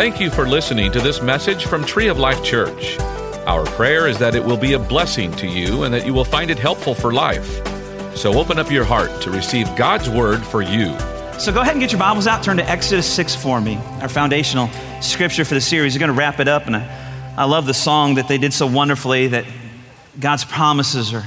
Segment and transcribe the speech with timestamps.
[0.00, 2.98] Thank you for listening to this message from Tree of Life Church.
[3.46, 6.24] Our prayer is that it will be a blessing to you and that you will
[6.24, 7.46] find it helpful for life.
[8.16, 10.98] So open up your heart to receive God's word for you.
[11.38, 12.42] So go ahead and get your Bibles out.
[12.42, 14.70] Turn to Exodus 6 for me, our foundational
[15.02, 15.94] scripture for the series.
[15.94, 18.54] We're going to wrap it up, and I, I love the song that they did
[18.54, 19.44] so wonderfully that
[20.18, 21.26] God's promises are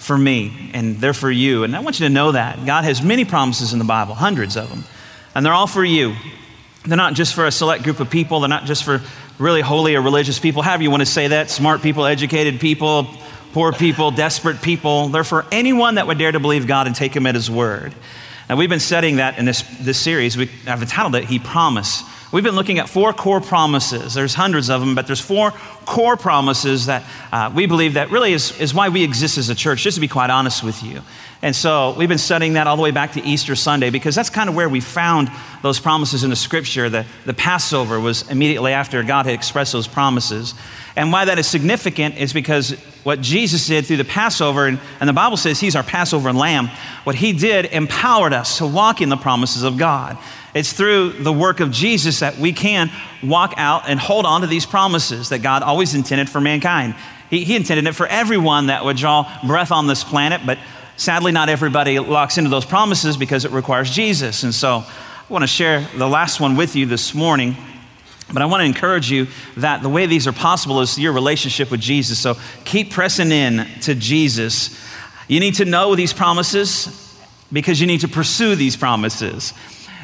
[0.00, 1.62] for me and they're for you.
[1.62, 2.66] And I want you to know that.
[2.66, 4.82] God has many promises in the Bible, hundreds of them,
[5.36, 6.16] and they're all for you.
[6.88, 9.02] They're not just for a select group of people, they're not just for
[9.38, 13.06] really holy or religious people, however you want to say that smart people, educated people,
[13.52, 15.08] poor people, desperate people.
[15.08, 17.94] They're for anyone that would dare to believe God and take Him at His word.
[18.48, 20.38] Now, we've been studying that in this, this series.
[20.38, 22.06] We, I've entitled it He Promised.
[22.32, 24.14] We've been looking at four core promises.
[24.14, 25.50] There's hundreds of them, but there's four
[25.84, 29.54] core promises that uh, we believe that really is, is why we exist as a
[29.54, 31.02] church, just to be quite honest with you.
[31.40, 34.30] And so we've been studying that all the way back to Easter Sunday because that's
[34.30, 35.30] kind of where we found
[35.62, 36.88] those promises in the scripture.
[36.88, 40.54] The, the Passover was immediately after God had expressed those promises.
[40.96, 42.72] And why that is significant is because
[43.04, 46.70] what Jesus did through the Passover, and, and the Bible says he's our Passover lamb,
[47.04, 50.18] what he did empowered us to walk in the promises of God.
[50.54, 52.90] It's through the work of Jesus that we can
[53.22, 56.96] walk out and hold on to these promises that God always intended for mankind.
[57.30, 60.58] He, he intended it for everyone that would draw breath on this planet, but
[60.98, 64.42] sadly, not everybody locks into those promises because it requires Jesus.
[64.42, 67.56] And so I want to share the last one with you this morning.
[68.30, 71.70] But I want to encourage you that the way these are possible is your relationship
[71.70, 72.18] with Jesus.
[72.18, 74.78] So keep pressing in to Jesus.
[75.28, 77.16] You need to know these promises
[77.50, 79.54] because you need to pursue these promises.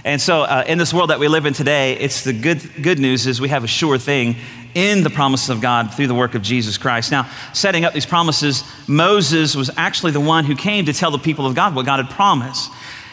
[0.04, 2.98] And so, uh, in this world that we live in today, it's the good, good
[2.98, 4.36] news is we have a sure thing
[4.74, 7.10] in the promises of God through the work of Jesus Christ.
[7.10, 11.18] Now, setting up these promises, Moses was actually the one who came to tell the
[11.18, 12.70] people of God what God had promised.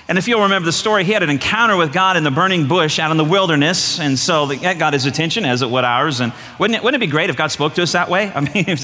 [0.08, 2.68] And if you'll remember the story, he had an encounter with God in the burning
[2.68, 4.00] bush out in the wilderness.
[4.00, 6.20] And so that got his attention, as it would ours.
[6.20, 8.30] And wouldn't it, wouldn't it be great if God spoke to us that way?
[8.36, 8.78] I mean,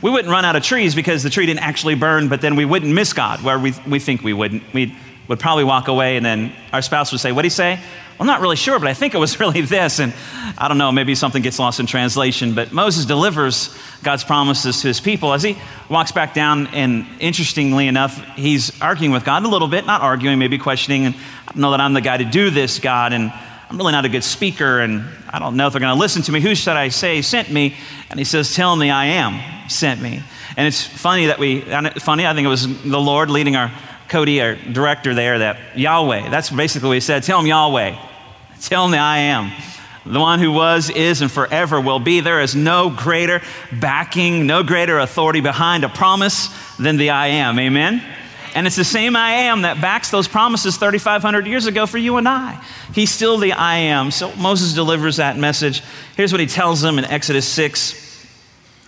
[0.00, 2.64] we wouldn't run out of trees because the tree didn't actually burn, but then we
[2.64, 4.62] wouldn't miss God where we, we think we wouldn't.
[4.72, 4.94] We'd
[5.30, 7.78] would probably walk away, and then our spouse would say, What'd he say?
[8.20, 9.98] I'm not really sure, but I think it was really this.
[9.98, 10.12] And
[10.58, 12.54] I don't know, maybe something gets lost in translation.
[12.54, 15.56] But Moses delivers God's promises to his people as he
[15.88, 16.66] walks back down.
[16.68, 21.06] And interestingly enough, he's arguing with God a little bit, not arguing, maybe questioning.
[21.06, 21.14] And
[21.48, 23.14] I know that I'm the guy to do this, God.
[23.14, 23.32] And
[23.70, 24.80] I'm really not a good speaker.
[24.80, 26.42] And I don't know if they're going to listen to me.
[26.42, 27.74] Who should I say sent me?
[28.10, 30.22] And he says, Tell me I am sent me.
[30.58, 31.62] And it's funny that we,
[32.00, 33.72] funny, I think it was the Lord leading our
[34.08, 37.22] Cody, our director there, that Yahweh, that's basically what he said.
[37.22, 38.09] Tell him Yahweh.
[38.62, 39.52] Tell me I am.
[40.06, 42.20] The one who was, is, and forever will be.
[42.20, 47.58] There is no greater backing, no greater authority behind a promise than the I am.
[47.58, 48.02] Amen?
[48.54, 52.16] And it's the same I am that backs those promises 3,500 years ago for you
[52.16, 52.62] and I.
[52.94, 54.10] He's still the I am.
[54.10, 55.82] So Moses delivers that message.
[56.16, 57.99] Here's what he tells them in Exodus 6.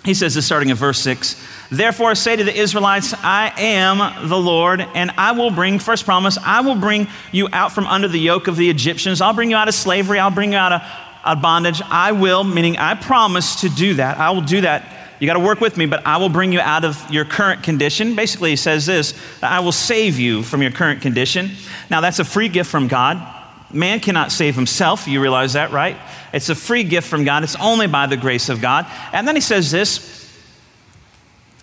[0.05, 1.41] He says this starting in verse 6
[1.71, 6.37] Therefore, say to the Israelites, I am the Lord, and I will bring, first promise,
[6.39, 9.21] I will bring you out from under the yoke of the Egyptians.
[9.21, 10.19] I'll bring you out of slavery.
[10.19, 11.81] I'll bring you out of, out of bondage.
[11.83, 14.19] I will, meaning I promise to do that.
[14.19, 14.99] I will do that.
[15.19, 17.63] You got to work with me, but I will bring you out of your current
[17.63, 18.17] condition.
[18.17, 21.53] Basically, he says this I will save you from your current condition.
[21.91, 23.42] Now, that's a free gift from God.
[23.73, 25.07] Man cannot save himself.
[25.09, 25.97] You realize that, right?
[26.33, 27.43] It's a free gift from God.
[27.43, 28.87] It's only by the grace of God.
[29.13, 30.23] And then he says this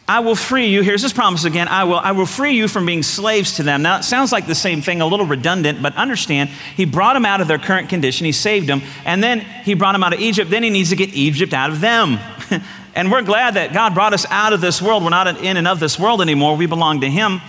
[0.09, 0.81] I will free you.
[0.81, 1.68] Here's his promise again.
[1.68, 3.84] I will, I will free you from being slaves to them.
[3.84, 7.25] Now, it sounds like the same thing, a little redundant, but understand, he brought them
[7.25, 8.26] out of their current condition.
[8.26, 8.81] He saved them.
[9.06, 10.50] And then he brought them out of Egypt.
[10.50, 12.18] Then he needs to get Egypt out of them.
[12.96, 15.03] and we're glad that God brought us out of this world.
[15.03, 16.58] We're not in and of this world anymore.
[16.58, 17.40] We belong to him.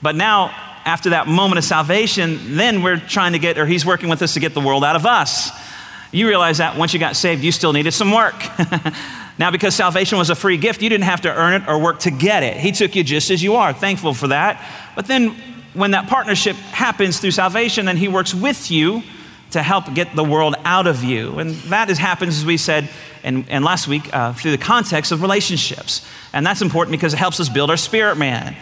[0.00, 4.08] But now, after that moment of salvation, then we're trying to get, or he's working
[4.08, 5.50] with us to get the world out of us.
[6.10, 8.34] You realize that once you got saved, you still needed some work.
[9.38, 12.00] now, because salvation was a free gift, you didn't have to earn it or work
[12.00, 12.56] to get it.
[12.56, 13.72] He took you just as you are.
[13.72, 14.64] Thankful for that.
[14.96, 15.36] But then,
[15.74, 19.02] when that partnership happens through salvation, then He works with you
[19.50, 21.38] to help get the world out of you.
[21.38, 22.88] And that is, happens, as we said
[23.22, 26.06] and, and last week, uh, through the context of relationships.
[26.32, 28.56] And that's important because it helps us build our spirit man.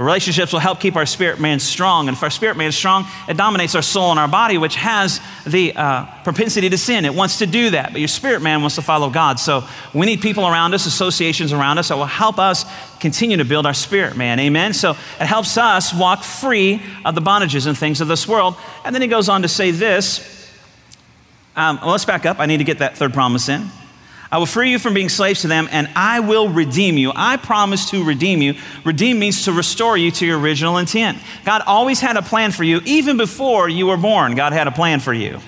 [0.00, 2.08] Relationships will help keep our spirit man strong.
[2.08, 4.76] And if our spirit man is strong, it dominates our soul and our body, which
[4.76, 7.04] has the uh, propensity to sin.
[7.04, 9.38] It wants to do that, but your spirit man wants to follow God.
[9.38, 9.62] So
[9.92, 12.64] we need people around us, associations around us that will help us
[12.98, 14.40] continue to build our spirit man.
[14.40, 14.72] Amen?
[14.72, 18.56] So it helps us walk free of the bondages and things of this world.
[18.86, 20.50] And then he goes on to say this.
[21.56, 22.40] Um, well, let's back up.
[22.40, 23.68] I need to get that third promise in.
[24.32, 27.12] I will free you from being slaves to them, and I will redeem you.
[27.14, 28.54] I promise to redeem you.
[28.84, 31.18] Redeem means to restore you to your original intent.
[31.44, 34.36] God always had a plan for you, even before you were born.
[34.36, 35.40] God had a plan for you.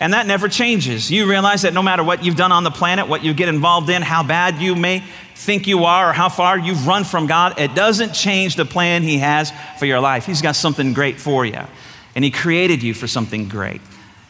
[0.00, 1.10] And that never changes.
[1.10, 3.90] You realize that no matter what you've done on the planet, what you get involved
[3.90, 5.02] in, how bad you may
[5.34, 9.02] think you are, or how far you've run from God, it doesn't change the plan
[9.02, 10.26] He has for your life.
[10.26, 11.60] He's got something great for you.
[12.14, 13.80] And He created you for something great.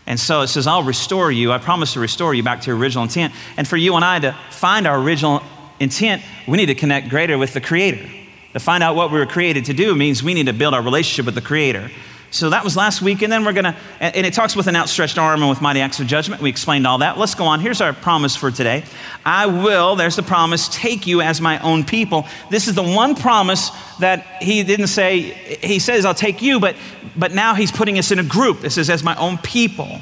[0.09, 1.53] And so it says, I'll restore you.
[1.53, 3.35] I promise to restore you back to your original intent.
[3.59, 5.43] And for you and I to find our original
[5.79, 8.09] intent, we need to connect greater with the Creator.
[8.55, 10.81] To find out what we were created to do means we need to build our
[10.81, 11.91] relationship with the Creator.
[12.31, 15.17] So that was last week, and then we're gonna, and it talks with an outstretched
[15.17, 16.43] arm and with mighty acts of judgment.
[16.43, 17.17] We explained all that.
[17.17, 17.61] Let's go on.
[17.61, 18.85] Here's our promise for today
[19.25, 22.27] I will, there's the promise, take you as my own people.
[22.51, 23.71] This is the one promise
[24.01, 26.77] that he didn't say, he says, I'll take you, but,
[27.17, 28.63] but now he's putting us in a group.
[28.63, 30.01] It says, as my own people.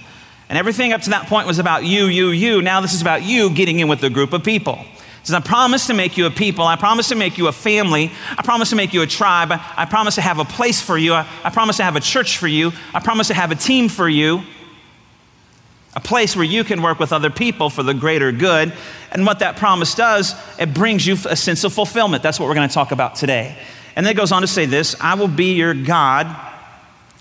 [0.48, 2.60] And everything up to that point was about you, you, you.
[2.60, 4.84] Now this is about you getting in with a group of people
[5.26, 6.64] says, I promise to make you a people.
[6.64, 8.12] I promise to make you a family.
[8.38, 9.48] I promise to make you a tribe.
[9.50, 11.14] I promise to have a place for you.
[11.14, 12.72] I, I promise to have a church for you.
[12.94, 14.42] I promise to have a team for you.
[15.94, 18.72] A place where you can work with other people for the greater good.
[19.10, 22.22] And what that promise does, it brings you a sense of fulfillment.
[22.22, 23.56] That's what we're going to talk about today.
[23.96, 26.26] And then it goes on to say this I will be your God.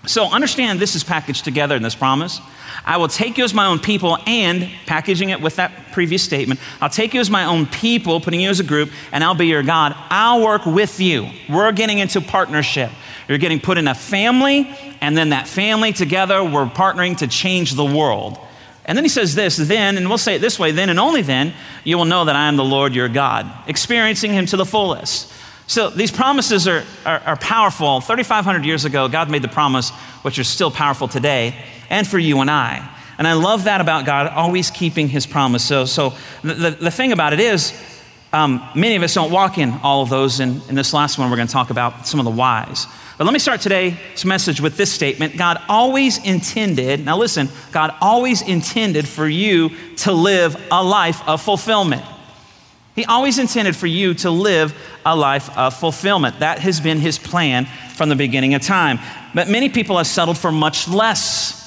[0.07, 2.39] So understand this is packaged together in this promise.
[2.85, 6.59] I will take you as my own people, and packaging it with that previous statement,
[6.81, 9.47] I'll take you as my own people, putting you as a group, and I'll be
[9.47, 9.95] your God.
[10.09, 11.29] I'll work with you.
[11.49, 12.91] We're getting into partnership.
[13.27, 14.69] You're getting put in a family,
[15.01, 18.37] and then that family together, we're partnering to change the world.
[18.85, 21.23] And then he says this, then, and we'll say it this way, then and only
[21.23, 21.53] then,
[21.83, 25.33] you will know that I am the Lord your God, experiencing him to the fullest.
[25.67, 28.01] So these promises are, are, are powerful.
[28.01, 29.89] 3,500 years ago, God made the promise,
[30.21, 31.55] which is still powerful today
[31.89, 32.91] and for you and I.
[33.17, 35.63] And I love that about God, always keeping his promise.
[35.63, 36.13] So, so
[36.43, 37.73] the, the thing about it is,
[38.33, 40.39] um, many of us don't walk in all of those.
[40.39, 42.85] And in this last one, we're going to talk about some of the whys.
[43.17, 47.95] But let me start today's message with this statement God always intended, now listen, God
[48.01, 52.03] always intended for you to live a life of fulfillment.
[52.95, 54.73] He always intended for you to live
[55.05, 56.39] a life of fulfillment.
[56.39, 57.65] That has been his plan
[57.95, 58.99] from the beginning of time.
[59.33, 61.61] But many people have settled for much less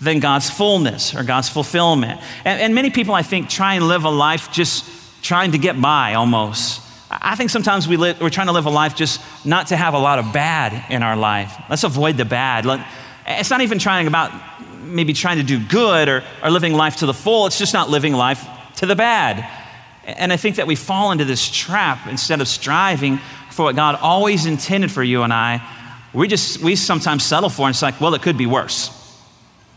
[0.00, 2.20] than God's fullness or God's fulfillment.
[2.44, 4.84] And, and many people, I think, try and live a life just
[5.22, 6.80] trying to get by almost.
[7.10, 9.98] I think sometimes we we're trying to live a life just not to have a
[9.98, 11.54] lot of bad in our life.
[11.68, 12.84] Let's avoid the bad.
[13.26, 14.32] It's not even trying about
[14.82, 17.46] maybe trying to do good or, or living life to the full.
[17.46, 19.61] It's just not living life to the bad.
[20.04, 23.18] And I think that we fall into this trap instead of striving
[23.50, 25.66] for what God always intended for you and I.
[26.12, 28.98] We just, we sometimes settle for, and it's like, well, it could be worse.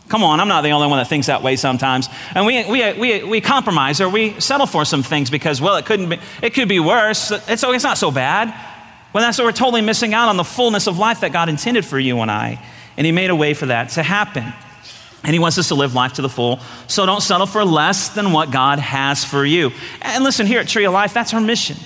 [0.08, 2.08] Come on, I'm not the only one that thinks that way sometimes.
[2.34, 5.86] And we, we, we, we compromise or we settle for some things because, well, it,
[5.86, 7.30] couldn't be, it could be worse.
[7.30, 8.48] It's, it's not so bad.
[9.12, 11.84] Well, that's what we're totally missing out on the fullness of life that God intended
[11.84, 12.62] for you and I.
[12.96, 14.52] And He made a way for that to happen.
[15.26, 16.60] And He wants us to live life to the full.
[16.86, 19.72] So don't settle for less than what God has for you.
[20.00, 21.76] And listen, here at Tree of Life, that's our mission.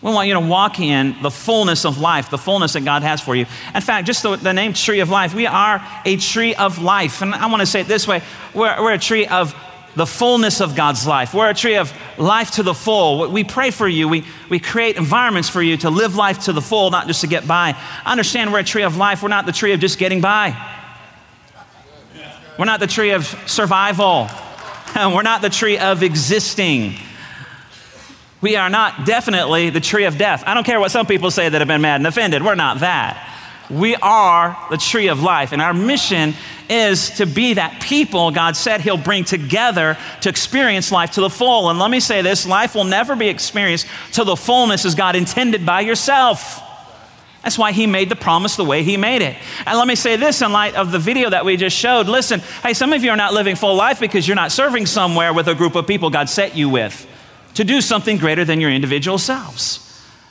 [0.00, 3.20] We want you to walk in the fullness of life, the fullness that God has
[3.20, 3.46] for you.
[3.74, 7.20] In fact, just the, the name Tree of Life, we are a tree of life.
[7.20, 8.22] And I want to say it this way
[8.54, 9.54] we're, we're a tree of
[9.96, 11.34] the fullness of God's life.
[11.34, 13.28] We're a tree of life to the full.
[13.30, 14.08] We pray for you.
[14.08, 17.26] We, we create environments for you to live life to the full, not just to
[17.26, 17.76] get by.
[18.04, 19.22] Understand we're a tree of life.
[19.22, 20.50] We're not the tree of just getting by.
[22.58, 24.28] We're not the tree of survival.
[24.96, 26.94] We're not the tree of existing.
[28.40, 30.44] We are not definitely the tree of death.
[30.46, 32.44] I don't care what some people say that have been mad and offended.
[32.44, 33.30] We're not that.
[33.70, 36.34] We are the tree of life, and our mission
[36.68, 41.30] is to be that people God said He'll bring together to experience life to the
[41.30, 41.70] full.
[41.70, 45.16] And let me say this life will never be experienced to the fullness as God
[45.16, 46.60] intended by yourself.
[47.44, 49.36] That's why He made the promise the way He made it.
[49.66, 52.40] And let me say this in light of the video that we just showed listen,
[52.62, 55.46] hey, some of you are not living full life because you're not serving somewhere with
[55.46, 57.06] a group of people God set you with
[57.54, 59.80] to do something greater than your individual selves.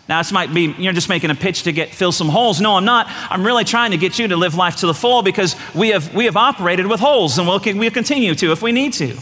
[0.10, 2.60] Now, this might be you're just making a pitch to get fill some holes.
[2.60, 3.08] No, I'm not.
[3.30, 6.14] I'm really trying to get you to live life to the full because we have
[6.14, 9.18] we have operated with holes, and we'll we'll continue to if we need to.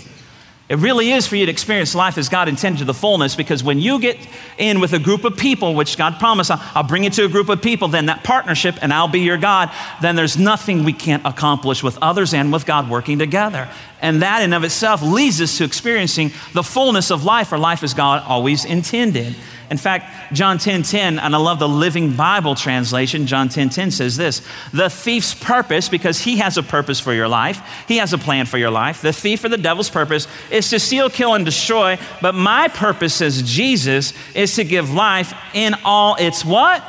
[0.72, 3.62] It really is for you to experience life as God intended to the fullness because
[3.62, 4.18] when you get
[4.58, 7.50] in with a group of people, which God promised, I'll bring you to a group
[7.50, 9.70] of people, then that partnership, and I'll be your God,
[10.02, 13.68] then there's nothing we can't accomplish with others and with God working together.
[14.02, 17.84] And that in of itself leads us to experiencing the fullness of life, or life
[17.84, 19.36] as God always intended.
[19.72, 23.92] In fact, John 10 10, and I love the Living Bible translation, John 10 10
[23.92, 24.42] says this
[24.74, 28.46] The thief's purpose, because he has a purpose for your life, he has a plan
[28.46, 29.02] for your life.
[29.02, 31.98] The thief or the devil's purpose is to steal, kill, and destroy.
[32.22, 36.84] But my purpose, says Jesus, is to give life in all its what?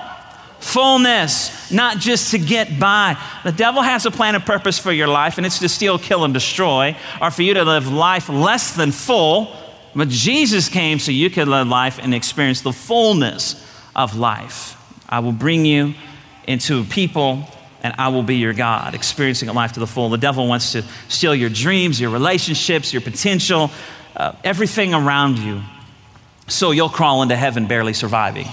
[0.58, 3.18] fullness, not just to get by.
[3.42, 6.24] The devil has a plan and purpose for your life, and it's to steal, kill,
[6.24, 9.56] and destroy, or for you to live life less than full.
[9.94, 13.62] But Jesus came so you could live life and experience the fullness
[13.94, 14.76] of life.
[15.08, 15.94] I will bring you
[16.46, 17.46] into people
[17.82, 20.08] and I will be your God, experiencing a life to the full.
[20.08, 23.70] The devil wants to steal your dreams, your relationships, your potential,
[24.16, 25.62] uh, everything around you.
[26.46, 28.46] So you'll crawl into heaven barely surviving.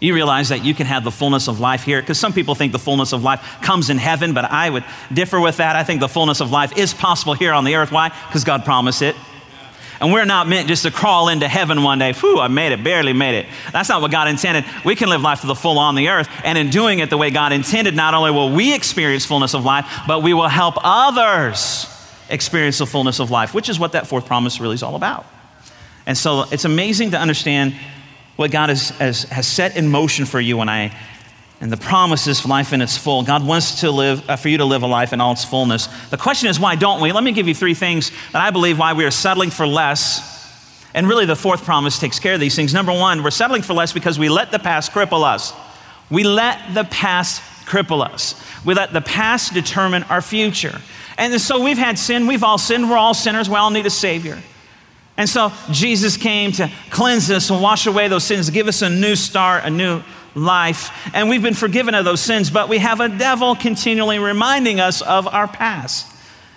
[0.00, 2.72] You realize that you can have the fullness of life here because some people think
[2.72, 5.76] the fullness of life comes in heaven, but I would differ with that.
[5.76, 7.92] I think the fullness of life is possible here on the earth.
[7.92, 8.08] Why?
[8.26, 9.16] Because God promised it.
[10.02, 12.12] And we're not meant just to crawl into heaven one day.
[12.12, 13.46] Whew, I made it, barely made it.
[13.70, 14.64] That's not what God intended.
[14.84, 16.28] We can live life to the full on the earth.
[16.42, 19.64] And in doing it the way God intended, not only will we experience fullness of
[19.64, 21.86] life, but we will help others
[22.28, 25.24] experience the fullness of life, which is what that fourth promise really is all about.
[26.04, 27.72] And so it's amazing to understand
[28.34, 30.98] what God has, has, has set in motion for you and I,
[31.62, 33.22] and the promises for life in its full.
[33.22, 35.86] God wants to live, uh, for you to live a life in all its fullness.
[36.10, 37.12] The question is, why don't we?
[37.12, 40.28] Let me give you three things that I believe why we are settling for less.
[40.92, 42.74] And really, the fourth promise takes care of these things.
[42.74, 45.54] Number one, we're settling for less because we let the past cripple us.
[46.10, 48.34] We let the past cripple us.
[48.64, 50.80] We let the past determine our future.
[51.16, 52.26] And so we've had sin.
[52.26, 52.90] We've all sinned.
[52.90, 53.48] We're all sinners.
[53.48, 54.42] We all need a Savior.
[55.16, 58.90] And so Jesus came to cleanse us and wash away those sins, give us a
[58.90, 60.02] new start, a new
[60.34, 60.90] life.
[61.14, 65.02] And we've been forgiven of those sins, but we have a devil continually reminding us
[65.02, 66.06] of our past.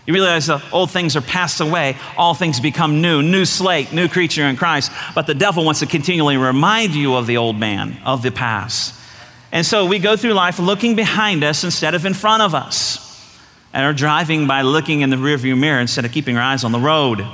[0.05, 4.07] You realize the old things are passed away, all things become new, new slate, new
[4.07, 4.91] creature in Christ.
[5.15, 8.93] But the devil wants to continually remind you of the old man, of the past.
[9.51, 13.01] And so we go through life looking behind us instead of in front of us,
[13.73, 16.71] and are driving by looking in the rearview mirror instead of keeping our eyes on
[16.71, 17.25] the road.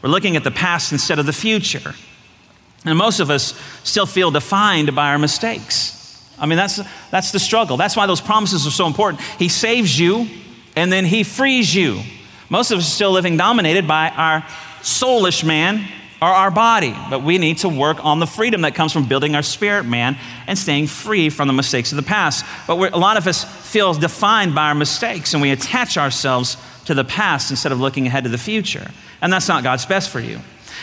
[0.00, 1.94] We're looking at the past instead of the future.
[2.86, 3.52] And most of us
[3.82, 5.92] still feel defined by our mistakes.
[6.38, 7.76] I mean, that's, that's the struggle.
[7.76, 9.22] That's why those promises are so important.
[9.38, 10.28] He saves you
[10.76, 12.00] and then he frees you.
[12.48, 14.42] Most of us are still living dominated by our
[14.82, 15.88] soulish man
[16.22, 19.34] or our body, but we need to work on the freedom that comes from building
[19.34, 20.16] our spirit man
[20.46, 22.44] and staying free from the mistakes of the past.
[22.66, 26.94] But a lot of us feel defined by our mistakes and we attach ourselves to
[26.94, 28.90] the past instead of looking ahead to the future.
[29.20, 30.40] And that's not God's best for you.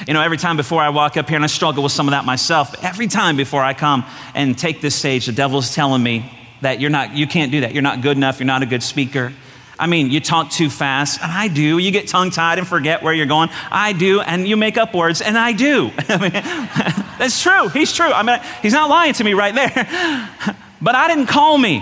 [0.07, 2.11] You know, every time before I walk up here, and I struggle with some of
[2.11, 6.31] that myself, every time before I come and take this stage, the devil's telling me
[6.61, 7.73] that you're not, you can't do that.
[7.73, 8.39] You're not good enough.
[8.39, 9.33] You're not a good speaker.
[9.77, 11.77] I mean, you talk too fast, and I do.
[11.77, 13.49] You get tongue tied and forget where you're going.
[13.71, 15.91] I do, and you make up words, and I do.
[16.09, 16.31] I mean,
[17.17, 17.67] that's true.
[17.69, 18.11] He's true.
[18.11, 20.57] I mean, he's not lying to me right there.
[20.83, 21.81] But I didn't call me.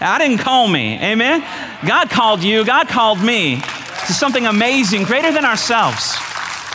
[0.00, 0.98] I didn't call me.
[0.98, 1.44] Amen?
[1.86, 2.64] God called you.
[2.64, 3.60] God called me
[4.06, 6.16] to something amazing, greater than ourselves,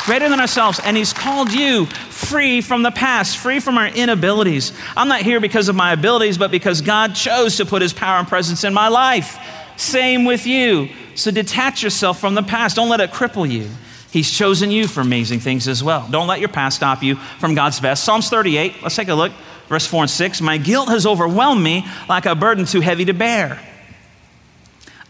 [0.06, 0.80] greater than ourselves.
[0.84, 4.72] And He's called you free from the past, free from our inabilities.
[4.96, 8.20] I'm not here because of my abilities, but because God chose to put His power
[8.20, 9.38] and presence in my life.
[9.78, 10.90] Same with you.
[11.16, 12.76] So detach yourself from the past.
[12.76, 13.70] Don't let it cripple you.
[14.12, 16.08] He's chosen you for amazing things as well.
[16.12, 18.04] Don't let your past stop you from God's best.
[18.04, 19.32] Psalms 38, let's take a look.
[19.70, 23.14] Verse 4 and 6 My guilt has overwhelmed me like a burden too heavy to
[23.14, 23.60] bear.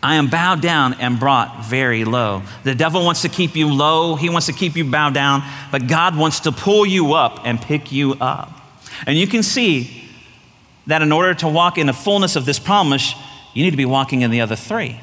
[0.03, 2.43] I am bowed down and brought very low.
[2.65, 5.41] The devil wants to keep you low, he wants to keep you bowed down,
[5.71, 8.51] but God wants to pull you up and pick you up.
[9.07, 10.09] And you can see
[10.87, 13.13] that in order to walk in the fullness of this promise,
[13.53, 14.99] you need to be walking in the other three.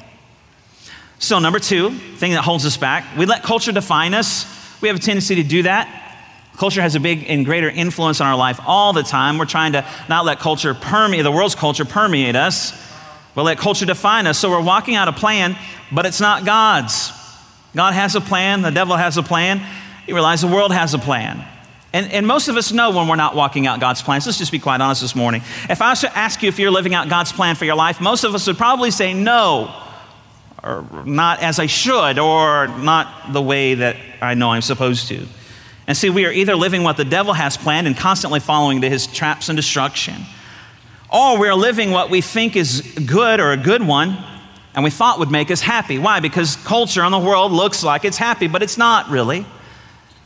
[1.17, 4.45] So, number two, thing that holds us back, we let culture define us.
[4.81, 5.97] We have a tendency to do that.
[6.57, 9.37] Culture has a big and greater influence on our life all the time.
[9.37, 12.71] We're trying to not let culture permeate, the world's culture permeate us.
[13.35, 14.37] We'll let culture define us.
[14.37, 15.57] So we're walking out a plan,
[15.91, 17.11] but it's not God's.
[17.75, 19.61] God has a plan, the devil has a plan.
[20.07, 21.45] You realize the world has a plan.
[21.93, 24.25] And, and most of us know when we're not walking out God's plans.
[24.25, 25.41] Let's just be quite honest this morning.
[25.69, 27.99] If I was to ask you if you're living out God's plan for your life,
[28.01, 29.73] most of us would probably say no,
[30.63, 35.25] or not as I should, or not the way that I know I'm supposed to.
[35.87, 38.89] And see, we are either living what the devil has planned and constantly following to
[38.89, 40.15] his traps and destruction
[41.11, 44.17] or we're living what we think is good or a good one
[44.73, 45.97] and we thought would make us happy.
[45.97, 46.19] Why?
[46.19, 49.45] Because culture in the world looks like it's happy, but it's not really.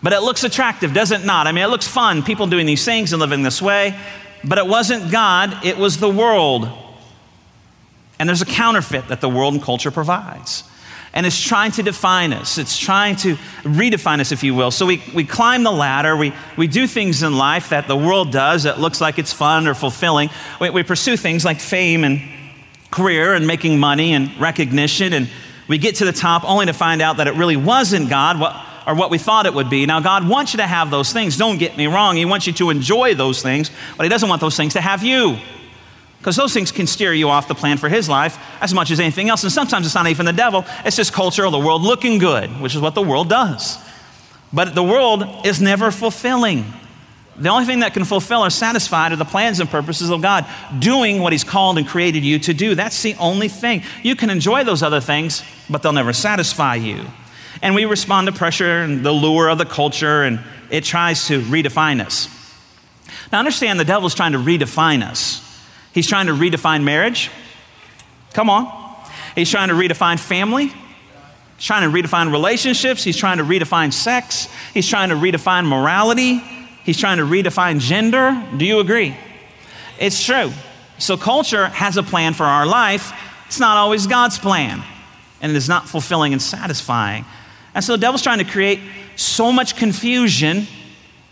[0.04, 1.48] But it looks attractive, does it not?
[1.48, 4.00] I mean, it looks fun, people doing these things and living this way.
[4.44, 6.70] But it wasn't God, it was the world.
[8.20, 10.63] And there's a counterfeit that the world and culture provides
[11.16, 12.58] and it's trying to define us.
[12.58, 14.70] It's trying to redefine us, if you will.
[14.70, 18.34] So we, we climb the ladder, we, we do things in life that the world
[18.34, 20.30] does that looks like it's fun or fulfilling.
[20.60, 22.22] We, we pursue things like fame and
[22.92, 25.30] career and making money and recognition, and
[25.70, 28.40] we get to the top only to find out that it really wasn't God.
[28.40, 29.88] What, or what we thought it would be.
[29.88, 31.38] Now, God wants you to have those things.
[31.38, 32.18] Don't get me wrong.
[32.18, 35.02] He wants you to enjoy those things, but He doesn't want those things to have
[35.04, 35.40] you.
[36.25, 39.00] Because those things can steer you off the plan for his life as much as
[39.00, 39.44] anything else.
[39.44, 42.50] And sometimes it's not even the devil, it's just culture or the world looking good,
[42.60, 43.77] which is what the world does.
[44.51, 46.65] But the world is never fulfilling.
[47.38, 50.48] The only thing that can fulfill or satisfy are the plans and purposes of God,
[50.79, 52.74] doing what He's called and created you to do.
[52.74, 53.84] That's the only thing.
[54.01, 57.05] You can enjoy those other things, but they'll never satisfy you.
[57.62, 60.39] And we respond to pressure and the lure of the culture, and
[60.72, 62.29] it tries to redefine us.
[63.32, 65.45] Now, understand the devil's trying to redefine us.
[65.96, 67.32] He's trying to redefine marriage.
[68.34, 68.68] Come on.
[69.34, 70.68] He's trying to redefine family.
[70.68, 73.02] He's trying to redefine relationships.
[73.02, 74.50] He's trying to redefine sex.
[74.74, 76.40] He's trying to redefine morality.
[76.84, 78.46] He's trying to redefine gender.
[78.58, 79.16] Do you agree?
[79.98, 80.52] It's true.
[80.98, 83.14] So, culture has a plan for our life.
[83.48, 84.84] It's not always God's plan,
[85.42, 87.24] and it is not fulfilling and satisfying.
[87.74, 88.82] And so, the devil's trying to create
[89.16, 90.68] so much confusion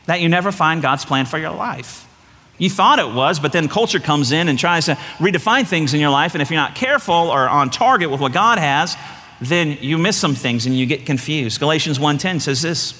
[0.05, 2.07] that you never find God's plan for your life.
[2.63, 5.99] You thought it was, but then culture comes in and tries to redefine things in
[5.99, 6.33] your life.
[6.33, 8.95] And if you're not careful or on target with what God has,
[9.41, 11.59] then you miss some things and you get confused.
[11.59, 12.93] Galatians 1:10 says this: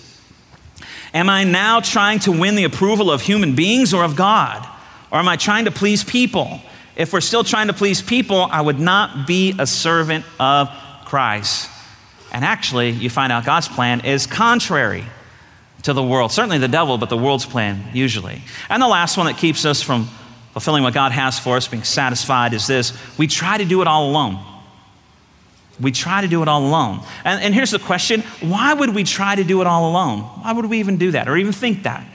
[1.13, 4.67] Am I now trying to win the approval of human beings or of God?
[5.12, 6.60] Or am I trying to please people?
[6.98, 10.70] If we're still trying to please people, I would not be a servant of
[11.05, 11.70] Christ.
[12.34, 15.05] And actually, you find out God's plan is contrary
[15.84, 16.32] to the world.
[16.32, 18.42] Certainly the devil, but the world's plan, usually.
[18.70, 20.08] And the last one that keeps us from
[20.54, 23.88] fulfilling what God has for us, being satisfied, is this we try to do it
[23.88, 24.44] all alone.
[25.80, 27.02] We try to do it all alone.
[27.25, 30.20] And, and here's the question why would we try to do it all alone?
[30.20, 32.06] Why would we even do that or even think that?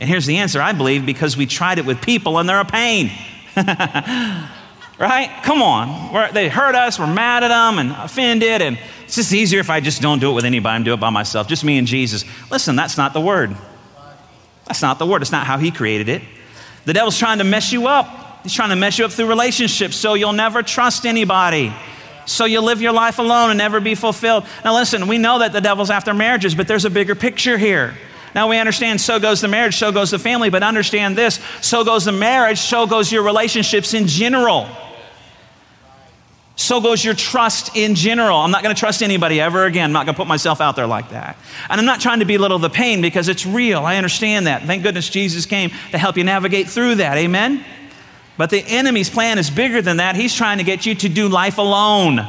[0.00, 2.64] And here's the answer I believe because we tried it with people and they're a
[2.64, 3.10] pain.
[5.00, 5.42] right?
[5.42, 6.12] Come on.
[6.12, 9.70] We're, they hurt us, we're mad at them and offended, and it's just easier if
[9.70, 11.86] I just don't do it with anybody and do it by myself, just me and
[11.86, 12.24] Jesus.
[12.50, 13.56] Listen, that's not the word.
[14.66, 15.22] That's not the word.
[15.22, 16.22] It's not how He created it.
[16.84, 18.42] The devil's trying to mess you up.
[18.42, 21.74] He's trying to mess you up through relationships so you'll never trust anybody.
[22.26, 24.44] So you live your life alone and never be fulfilled.
[24.64, 27.94] Now, listen, we know that the devil's after marriages, but there's a bigger picture here.
[28.34, 31.84] Now we understand so goes the marriage, so goes the family, but understand this so
[31.84, 34.68] goes the marriage, so goes your relationships in general.
[36.60, 38.36] So goes your trust in general.
[38.36, 39.86] I'm not going to trust anybody ever again.
[39.86, 41.38] I'm not going to put myself out there like that.
[41.70, 43.86] And I'm not trying to belittle the pain because it's real.
[43.86, 44.64] I understand that.
[44.64, 47.16] Thank goodness Jesus came to help you navigate through that.
[47.16, 47.64] Amen?
[48.36, 50.16] But the enemy's plan is bigger than that.
[50.16, 52.20] He's trying to get you to do life alone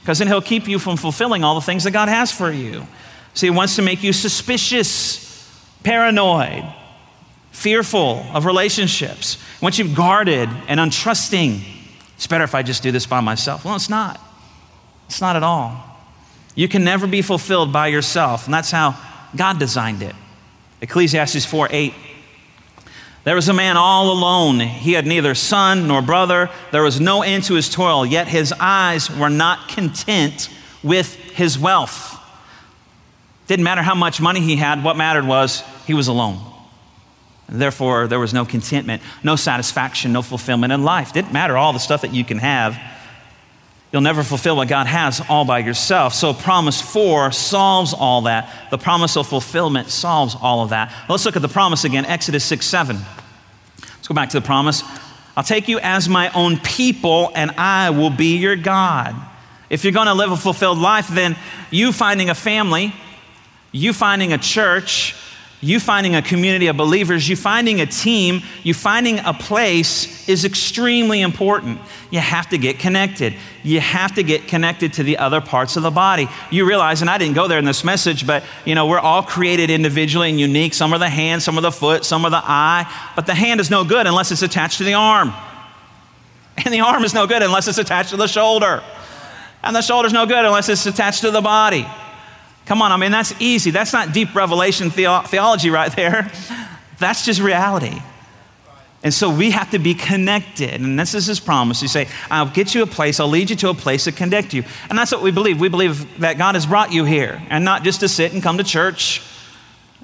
[0.00, 2.86] because then he'll keep you from fulfilling all the things that God has for you.
[3.32, 5.50] So he wants to make you suspicious,
[5.82, 6.62] paranoid,
[7.52, 9.42] fearful of relationships.
[9.60, 11.75] He wants you guarded and untrusting.
[12.16, 13.64] It's better if I just do this by myself.
[13.64, 14.20] Well, it's not.
[15.06, 15.82] It's not at all.
[16.54, 18.96] You can never be fulfilled by yourself, and that's how
[19.36, 20.14] God designed it.
[20.80, 21.94] Ecclesiastes 4 8.
[23.24, 24.60] There was a man all alone.
[24.60, 26.48] He had neither son nor brother.
[26.70, 30.48] There was no end to his toil, yet his eyes were not content
[30.82, 32.20] with his wealth.
[33.48, 36.40] Didn't matter how much money he had, what mattered was he was alone.
[37.48, 41.12] Therefore, there was no contentment, no satisfaction, no fulfillment in life.
[41.12, 42.76] Didn't matter all the stuff that you can have.
[43.92, 46.12] You'll never fulfill what God has all by yourself.
[46.12, 48.52] So, promise four solves all that.
[48.70, 50.92] The promise of fulfillment solves all of that.
[51.08, 52.96] Let's look at the promise again Exodus 6 7.
[53.80, 54.82] Let's go back to the promise.
[55.36, 59.14] I'll take you as my own people, and I will be your God.
[59.68, 61.36] If you're going to live a fulfilled life, then
[61.70, 62.94] you finding a family,
[63.70, 65.14] you finding a church,
[65.62, 70.44] you finding a community of believers, you finding a team, you finding a place is
[70.44, 71.80] extremely important.
[72.10, 73.34] You have to get connected.
[73.62, 76.28] You have to get connected to the other parts of the body.
[76.50, 79.22] You realize, and I didn't go there in this message, but you know, we're all
[79.22, 80.74] created individually and unique.
[80.74, 83.60] Some are the hand, some are the foot, some are the eye, but the hand
[83.60, 85.32] is no good unless it's attached to the arm.
[86.58, 88.82] And the arm is no good unless it's attached to the shoulder.
[89.62, 91.86] And the shoulder's no good unless it's attached to the body.
[92.66, 93.70] Come on, I mean, that's easy.
[93.70, 96.30] That's not deep revelation theo- theology right there.
[96.98, 98.00] That's just reality.
[99.02, 100.80] And so we have to be connected.
[100.80, 101.80] And this is his promise.
[101.80, 104.52] He say, I'll get you a place, I'll lead you to a place to connect
[104.52, 104.64] you.
[104.88, 105.60] And that's what we believe.
[105.60, 108.58] We believe that God has brought you here and not just to sit and come
[108.58, 109.22] to church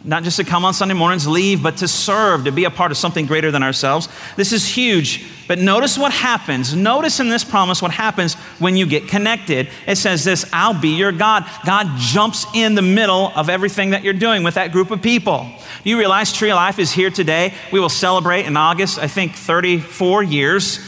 [0.05, 2.91] not just to come on Sunday mornings, leave, but to serve, to be a part
[2.91, 4.09] of something greater than ourselves.
[4.37, 5.25] This is huge.
[5.47, 6.75] But notice what happens.
[6.75, 9.69] Notice in this promise what happens when you get connected.
[9.87, 11.45] It says this I'll be your God.
[11.65, 15.47] God jumps in the middle of everything that you're doing with that group of people.
[15.85, 17.55] You realize Tree of Life is here today.
[17.73, 20.81] We will celebrate in August, I think, 34 years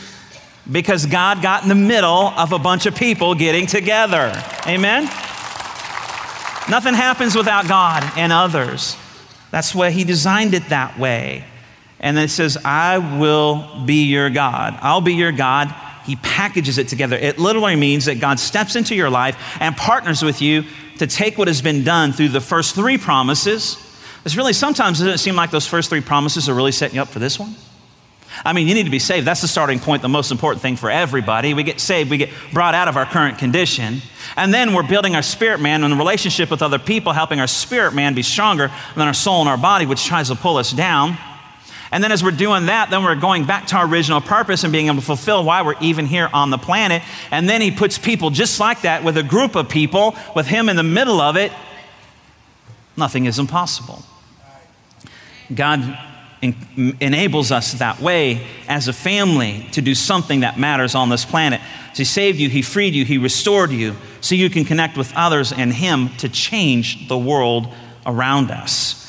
[0.70, 4.32] because God got in the middle of a bunch of people getting together.
[4.66, 5.04] Amen?
[6.70, 8.96] Nothing happens without God and others.
[9.54, 11.44] That's why he designed it that way.
[12.00, 14.76] And then it says, I will be your God.
[14.82, 15.72] I'll be your God.
[16.04, 17.14] He packages it together.
[17.14, 20.64] It literally means that God steps into your life and partners with you
[20.98, 23.76] to take what has been done through the first three promises.
[24.24, 27.02] It's really sometimes doesn't it seem like those first three promises are really setting you
[27.02, 27.54] up for this one?
[28.44, 29.26] I mean, you need to be saved.
[29.26, 31.54] That's the starting point, the most important thing for everybody.
[31.54, 34.00] We get saved, we get brought out of our current condition.
[34.36, 37.46] And then we're building our spirit man in the relationship with other people, helping our
[37.46, 40.72] spirit man be stronger than our soul and our body, which tries to pull us
[40.72, 41.16] down.
[41.92, 44.72] And then as we're doing that, then we're going back to our original purpose and
[44.72, 47.02] being able to fulfill why we're even here on the planet.
[47.30, 50.68] And then he puts people just like that with a group of people, with him
[50.68, 51.52] in the middle of it.
[52.96, 54.02] Nothing is impossible.
[55.54, 55.98] God
[56.44, 61.24] en- enables us that way as a family to do something that matters on this
[61.24, 61.60] planet.
[61.92, 65.12] So he saved you, he freed you, he restored you, so you can connect with
[65.14, 67.68] others and him to change the world
[68.04, 69.00] around us.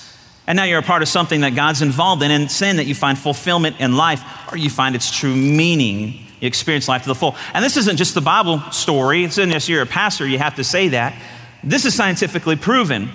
[0.47, 2.93] And now you're a part of something that God's involved in, and saying that you
[2.95, 6.25] find fulfillment in life or you find its true meaning.
[6.39, 7.35] You experience life to the full.
[7.53, 9.23] And this isn't just the Bible story.
[9.23, 11.19] It's in this, you're a pastor, you have to say that.
[11.63, 13.09] This is scientifically proven.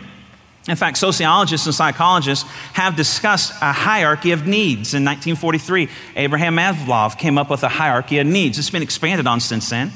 [0.68, 4.92] In fact, sociologists and psychologists have discussed a hierarchy of needs.
[4.92, 8.58] In 1943, Abraham Maslow came up with a hierarchy of needs.
[8.58, 9.90] It's been expanded on since then,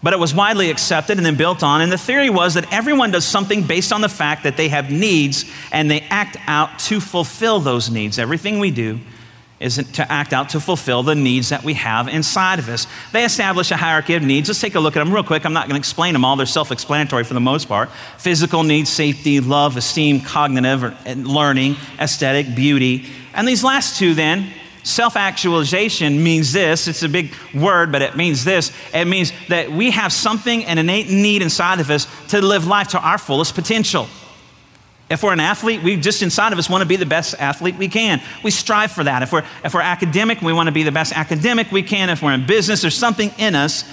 [0.00, 1.80] but it was widely accepted and then built on.
[1.80, 4.90] And the theory was that everyone does something based on the fact that they have
[4.90, 8.20] needs and they act out to fulfill those needs.
[8.20, 9.00] Everything we do
[9.60, 12.86] is to act out to fulfill the needs that we have inside of us.
[13.12, 14.48] They establish a hierarchy of needs.
[14.48, 15.44] Let's take a look at them real quick.
[15.44, 17.90] I'm not going to explain them all, they're self explanatory for the most part.
[18.18, 23.06] Physical needs, safety, love, esteem, cognitive, uh, learning, aesthetic, beauty.
[23.34, 24.52] And these last two, then,
[24.84, 26.86] self actualization means this.
[26.86, 28.72] It's a big word, but it means this.
[28.94, 32.88] It means that we have something, an innate need inside of us to live life
[32.88, 34.08] to our fullest potential.
[35.10, 37.76] If we're an athlete, we just inside of us want to be the best athlete
[37.76, 38.20] we can.
[38.42, 39.22] We strive for that.
[39.22, 42.10] If we're, if we're academic, we want to be the best academic we can.
[42.10, 43.84] If we're in business, there's something in us,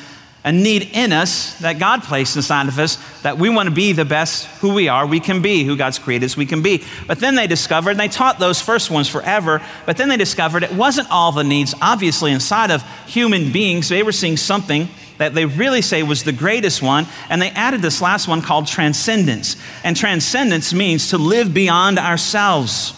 [0.43, 3.93] a need in us that God placed inside of us that we want to be
[3.93, 6.83] the best who we are, we can be, who God's created us, we can be.
[7.07, 10.63] But then they discovered, and they taught those first ones forever, but then they discovered
[10.63, 13.87] it wasn't all the needs, obviously, inside of human beings.
[13.87, 17.81] They were seeing something that they really say was the greatest one, and they added
[17.81, 19.55] this last one called transcendence.
[19.83, 22.93] And transcendence means to live beyond ourselves.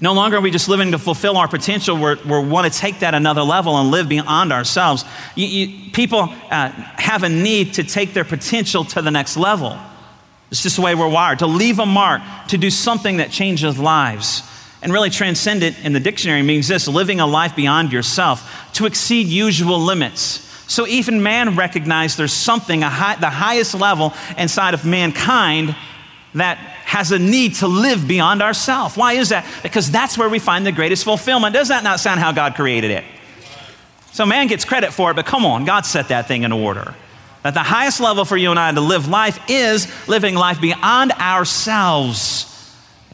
[0.00, 1.96] No longer are we just living to fulfill our potential.
[1.96, 5.04] we we want to take that another level and live beyond ourselves.
[5.34, 9.78] You, you, people uh, have a need to take their potential to the next level.
[10.50, 13.78] It's just the way we're wired to leave a mark, to do something that changes
[13.78, 14.42] lives.
[14.82, 19.28] And really, transcendent in the dictionary means this living a life beyond yourself, to exceed
[19.28, 20.43] usual limits.
[20.66, 25.76] So even man recognized there's something, high, the highest level inside of mankind
[26.34, 28.96] that has a need to live beyond ourselves.
[28.96, 29.46] Why is that?
[29.62, 31.54] Because that's where we find the greatest fulfillment.
[31.54, 33.04] Does that not sound how God created it?
[34.12, 36.94] So man gets credit for it, but come on, God set that thing in order.
[37.42, 41.12] That the highest level for you and I to live life is living life beyond
[41.12, 42.50] ourselves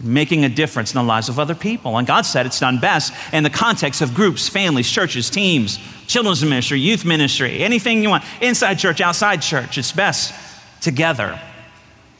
[0.02, 1.98] making a difference in the lives of other people.
[1.98, 5.78] And God said it's done best in the context of groups, families, churches, teams,
[6.10, 9.78] children's ministry, youth ministry, anything you want, inside church, outside church.
[9.78, 10.34] It's best
[10.80, 11.40] together.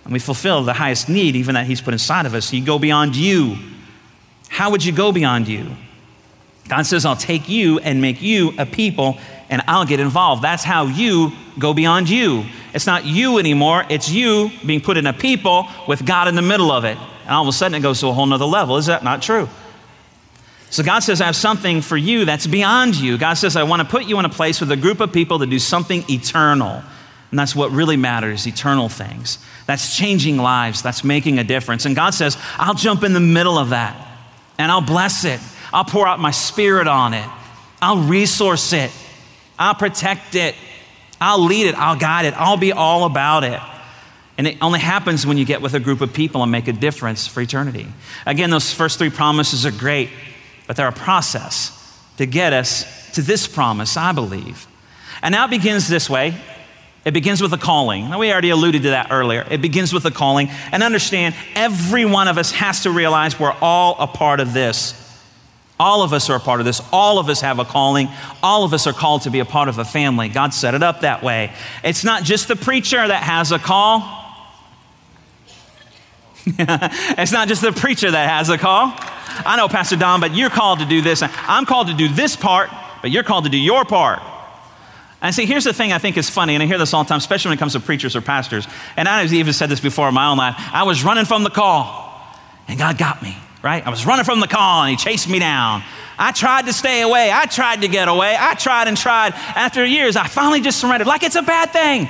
[0.05, 2.53] And we fulfill the highest need, even that He's put inside of us.
[2.53, 3.57] You go beyond you.
[4.49, 5.77] How would you go beyond you?
[6.69, 10.43] God says, I'll take you and make you a people and I'll get involved.
[10.43, 12.45] That's how you go beyond you.
[12.73, 16.43] It's not you anymore, it's you being put in a people with God in the
[16.43, 16.97] middle of it.
[17.25, 18.77] And all of a sudden it goes to a whole nother level.
[18.77, 19.49] Is that not true?
[20.71, 23.19] So God says, I have something for you that's beyond you.
[23.19, 25.41] God says, I want to put you in a place with a group of people
[25.41, 26.83] to do something eternal.
[27.31, 29.39] And that's what really matters eternal things.
[29.67, 31.87] That's changing lives, that's making a difference.
[31.87, 34.07] And God says, I'll jump in the middle of that
[34.59, 35.41] and I'll bless it.
[35.73, 37.29] I'll pour out my spirit on it.
[37.81, 38.91] I'll resource it.
[39.59, 40.55] I'll protect it.
[41.21, 41.75] I'll lead it.
[41.77, 42.35] I'll guide it.
[42.37, 43.61] I'll be all about it.
[44.39, 46.73] And it only happens when you get with a group of people and make a
[46.73, 47.87] difference for eternity.
[48.25, 50.09] Again, those first three promises are great,
[50.71, 54.69] but they're a process to get us to this promise, I believe.
[55.21, 56.41] And now it begins this way.
[57.05, 58.09] It begins with a calling.
[58.09, 59.45] Now, we already alluded to that earlier.
[59.51, 60.49] It begins with a calling.
[60.71, 64.95] And understand, every one of us has to realize we're all a part of this.
[65.81, 66.81] All of us are a part of this.
[66.93, 68.09] All of us have a calling.
[68.41, 70.29] All of us are called to be a part of a family.
[70.29, 71.53] God set it up that way.
[71.83, 74.20] It's not just the preacher that has a call,
[76.47, 78.93] it's not just the preacher that has a call.
[79.45, 81.23] I know, Pastor Don, but you're called to do this.
[81.23, 82.71] I'm called to do this part,
[83.03, 84.21] but you're called to do your part.
[85.23, 87.09] And see, here's the thing I think is funny, and I hear this all the
[87.09, 88.67] time, especially when it comes to preachers or pastors.
[88.97, 90.55] And I've even said this before in my own life.
[90.73, 92.11] I was running from the call,
[92.69, 93.37] and God got me.
[93.63, 93.87] right?
[93.87, 95.83] I was running from the call and he chased me down.
[96.19, 97.31] I tried to stay away.
[97.33, 98.37] I tried to get away.
[98.39, 99.33] I tried and tried.
[99.35, 102.09] After years, I finally just surrendered like it's a bad thing.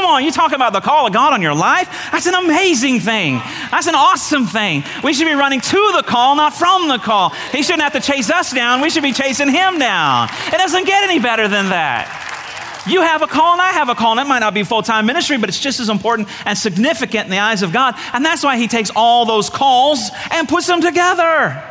[0.00, 1.86] Come on, you talk about the call of God on your life?
[2.10, 3.34] That's an amazing thing.
[3.70, 4.82] That's an awesome thing.
[5.04, 7.28] We should be running to the call, not from the call.
[7.52, 8.80] He shouldn't have to chase us down.
[8.80, 10.30] We should be chasing him down.
[10.46, 12.86] It doesn't get any better than that.
[12.88, 14.80] You have a call and I have a call, and it might not be full
[14.80, 17.94] time ministry, but it's just as important and significant in the eyes of God.
[18.14, 21.62] And that's why He takes all those calls and puts them together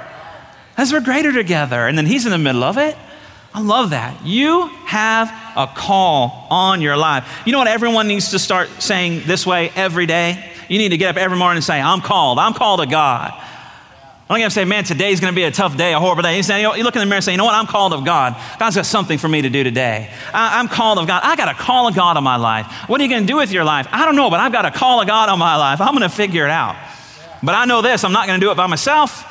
[0.77, 1.87] as we're greater together.
[1.87, 2.95] And then He's in the middle of it.
[3.59, 4.25] I love that.
[4.25, 7.41] You have a call on your life.
[7.45, 10.49] You know what everyone needs to start saying this way every day?
[10.69, 12.39] You need to get up every morning and say, I'm called.
[12.39, 13.33] I'm called to God.
[13.33, 16.23] I'm not going to say, man, today's going to be a tough day, a horrible
[16.23, 16.37] day.
[16.37, 17.53] You, say, you look in the mirror and say, you know what?
[17.53, 18.37] I'm called of God.
[18.59, 20.09] God's got something for me to do today.
[20.33, 21.21] I, am called of God.
[21.25, 22.65] I got a call of God on my life.
[22.87, 23.89] What are you going to do with your life?
[23.91, 25.81] I don't know, but I've got a call of God on my life.
[25.81, 26.77] I'm going to figure it out.
[27.43, 29.25] But I know this I'm not going to do it by myself.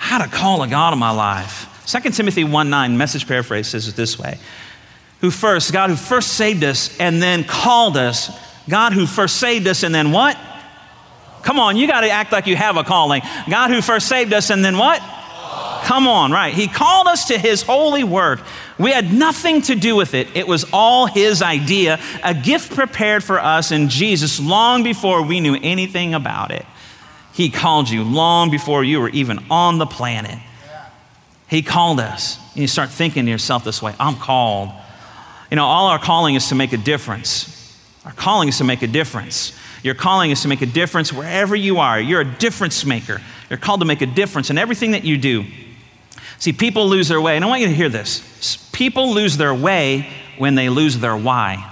[0.00, 1.74] I had a call of God on my life.
[1.88, 4.38] 2 Timothy 1 9, message paraphrase says it this way
[5.22, 8.30] Who first, God who first saved us and then called us,
[8.68, 10.38] God who first saved us and then what?
[11.42, 13.22] Come on, you got to act like you have a calling.
[13.48, 15.00] God who first saved us and then what?
[15.84, 16.52] Come on, right.
[16.52, 18.40] He called us to His holy work.
[18.78, 20.28] We had nothing to do with it.
[20.36, 25.40] It was all His idea, a gift prepared for us in Jesus long before we
[25.40, 26.66] knew anything about it.
[27.32, 30.38] He called you long before you were even on the planet.
[31.48, 32.38] He called us.
[32.52, 34.70] And you start thinking to yourself this way I'm called.
[35.50, 37.54] You know, all our calling is to make a difference.
[38.04, 39.58] Our calling is to make a difference.
[39.82, 42.00] Your calling is to make a difference wherever you are.
[42.00, 43.20] You're a difference maker.
[43.48, 45.44] You're called to make a difference in everything that you do.
[46.38, 48.68] See, people lose their way, and I want you to hear this.
[48.72, 51.68] People lose their way when they lose their why.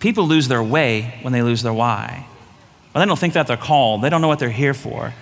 [0.00, 2.26] People lose their way when they lose their why.
[2.92, 5.12] Well, they don't think that they're called, they don't know what they're here for.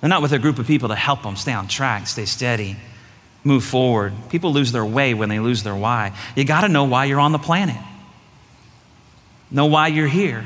[0.00, 2.76] They're not with a group of people to help them stay on track, stay steady,
[3.44, 4.12] move forward.
[4.28, 6.12] People lose their way when they lose their why.
[6.36, 7.76] You got to know why you're on the planet,
[9.50, 10.44] know why you're here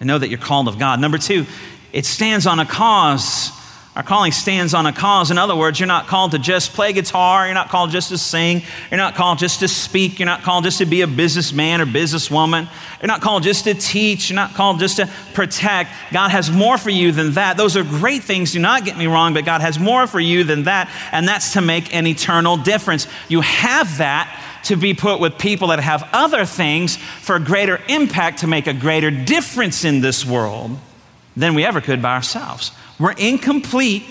[0.00, 1.00] and know that you're called of God.
[1.00, 1.46] Number two,
[1.92, 3.50] it stands on a cause.
[3.98, 5.32] Our calling stands on a cause.
[5.32, 7.46] In other words, you're not called to just play guitar.
[7.46, 8.62] You're not called just to sing.
[8.92, 10.20] You're not called just to speak.
[10.20, 12.68] You're not called just to be a businessman or businesswoman.
[13.02, 14.30] You're not called just to teach.
[14.30, 15.90] You're not called just to protect.
[16.12, 17.56] God has more for you than that.
[17.56, 18.52] Those are great things.
[18.52, 21.54] Do not get me wrong, but God has more for you than that, and that's
[21.54, 23.08] to make an eternal difference.
[23.26, 27.80] You have that to be put with people that have other things for a greater
[27.88, 30.78] impact to make a greater difference in this world
[31.36, 32.72] than we ever could by ourselves.
[32.98, 34.04] We're incomplete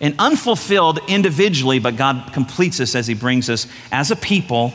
[0.00, 4.72] and unfulfilled individually, but God completes us as He brings us as a people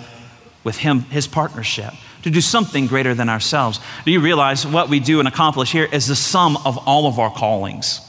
[0.64, 3.80] with Him, His partnership, to do something greater than ourselves.
[4.06, 7.20] Do you realize what we do and accomplish here is the sum of all of
[7.20, 8.02] our callings?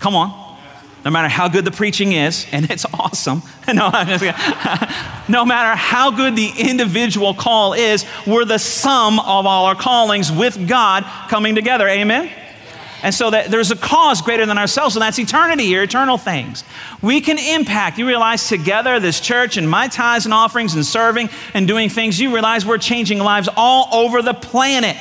[0.00, 0.49] Come on
[1.04, 3.42] no matter how good the preaching is, and it's awesome.
[3.70, 3.88] No,
[5.28, 10.32] no matter how good the individual call is, we're the sum of all our callings
[10.32, 11.86] with God coming together.
[11.86, 12.32] Amen?
[13.04, 16.64] And so that there's a cause greater than ourselves, and that's eternity here, eternal things.
[17.00, 17.98] We can impact.
[17.98, 22.20] You realize together, this church and my tithes and offerings and serving and doing things,
[22.20, 24.96] you realize we're changing lives all over the planet.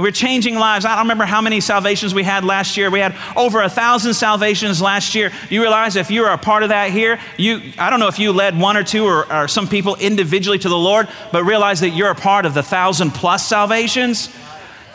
[0.00, 0.86] We're changing lives.
[0.86, 2.90] I don't remember how many salvations we had last year.
[2.90, 5.30] We had over a thousand salvations last year.
[5.50, 8.32] You realize if you're a part of that here, you I don't know if you
[8.32, 11.90] led one or two or, or some people individually to the Lord, but realize that
[11.90, 14.34] you're a part of the thousand plus salvations.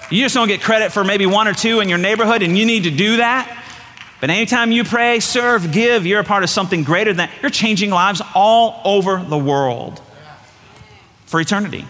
[0.10, 2.66] You just don't get credit for maybe one or two in your neighborhood, and you
[2.66, 3.64] need to do that.
[4.22, 7.32] But anytime you pray, serve, give, you're a part of something greater than that.
[7.42, 10.02] You're changing lives all over the world
[11.26, 11.86] for eternity.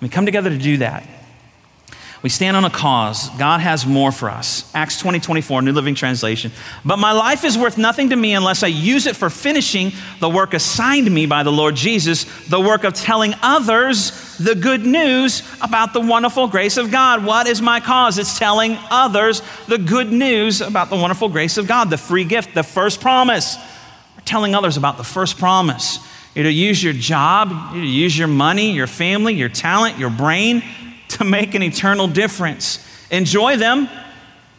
[0.00, 1.08] We come together to do that.
[2.22, 3.30] We stand on a cause.
[3.38, 4.70] God has more for us.
[4.74, 6.52] Acts 20, 24, New Living Translation.
[6.84, 10.28] But my life is worth nothing to me unless I use it for finishing the
[10.28, 15.42] work assigned me by the Lord Jesus, the work of telling others the good news
[15.62, 17.24] about the wonderful grace of God.
[17.24, 18.18] What is my cause?
[18.18, 22.54] It's telling others the good news about the wonderful grace of God, the free gift,
[22.54, 23.56] the first promise.
[24.14, 25.98] We're telling others about the first promise.
[26.34, 30.10] You're to use your job, you're to use your money, your family, your talent, your
[30.10, 30.62] brain
[31.20, 32.82] to make an eternal difference.
[33.10, 33.90] Enjoy them,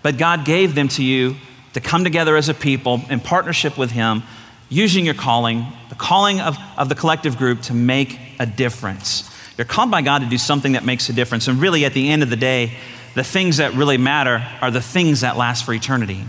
[0.04, 1.36] but God gave them to you
[1.74, 4.22] to come together as a people in partnership with Him,
[4.70, 9.28] using your calling, the calling of, of the collective group to make a difference.
[9.58, 11.48] You're called by God to do something that makes a difference.
[11.48, 12.78] And really, at the end of the day,
[13.16, 16.26] the things that really matter are the things that last for eternity.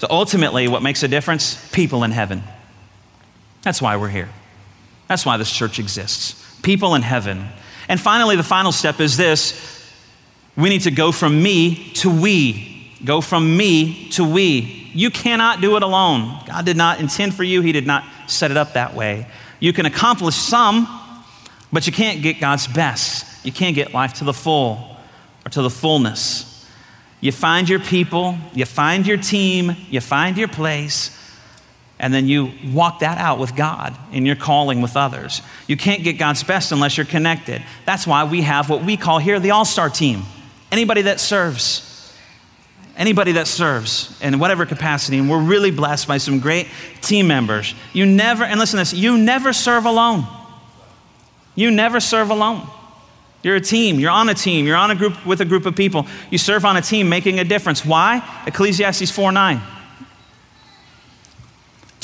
[0.00, 1.56] So ultimately, what makes a difference?
[1.70, 2.42] People in heaven.
[3.62, 4.28] That's why we're here.
[5.08, 6.60] That's why this church exists.
[6.60, 7.48] People in heaven
[7.90, 9.84] and finally, the final step is this
[10.56, 12.94] we need to go from me to we.
[13.04, 14.88] Go from me to we.
[14.94, 16.40] You cannot do it alone.
[16.46, 19.26] God did not intend for you, He did not set it up that way.
[19.58, 20.86] You can accomplish some,
[21.72, 23.44] but you can't get God's best.
[23.44, 24.96] You can't get life to the full
[25.44, 26.64] or to the fullness.
[27.20, 31.10] You find your people, you find your team, you find your place,
[32.00, 35.42] and then you walk that out with God in your calling with others.
[35.66, 37.62] You can't get God's best unless you're connected.
[37.84, 40.22] That's why we have what we call here the all star team.
[40.72, 41.86] Anybody that serves.
[42.96, 46.68] Anybody that serves in whatever capacity, and we're really blessed by some great
[47.02, 47.74] team members.
[47.92, 50.26] You never, and listen to this, you never serve alone.
[51.54, 52.66] You never serve alone.
[53.42, 54.00] You're a team.
[54.00, 54.66] You're on a team.
[54.66, 56.06] You're on a group with a group of people.
[56.30, 57.84] You serve on a team making a difference.
[57.84, 58.42] Why?
[58.46, 59.60] Ecclesiastes 4 9.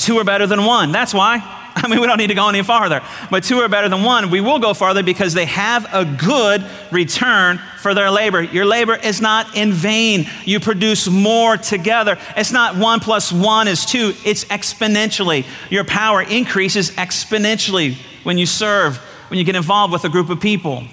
[0.07, 0.93] Two are better than one.
[0.93, 1.35] That's why.
[1.75, 3.01] I mean, we don't need to go any farther.
[3.29, 4.31] But two are better than one.
[4.31, 8.41] We will go farther because they have a good return for their labor.
[8.41, 10.25] Your labor is not in vain.
[10.45, 12.17] You produce more together.
[12.37, 15.45] It's not one plus one is two, it's exponentially.
[15.69, 18.95] Your power increases exponentially when you serve,
[19.27, 20.85] when you get involved with a group of people.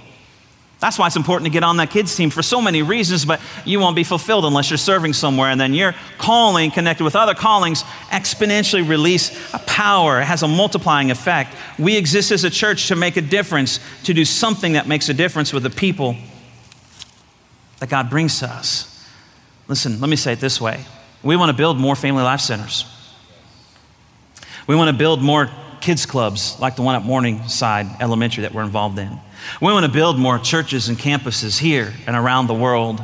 [0.85, 3.41] That's why it's important to get on that kids team for so many reasons, but
[3.65, 5.49] you won't be fulfilled unless you're serving somewhere.
[5.49, 10.21] And then your calling, connected with other callings, exponentially release a power.
[10.21, 11.57] It has a multiplying effect.
[11.79, 15.15] We exist as a church to make a difference, to do something that makes a
[15.15, 16.17] difference with the people
[17.79, 19.09] that God brings to us.
[19.69, 20.85] Listen, let me say it this way
[21.23, 22.85] we want to build more family life centers.
[24.67, 28.65] We want to build more kids clubs like the one at Morningside Elementary that we're
[28.65, 29.19] involved in.
[29.61, 33.03] We want to build more churches and campuses here and around the world.